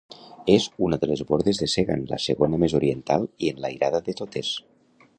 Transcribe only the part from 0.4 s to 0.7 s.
És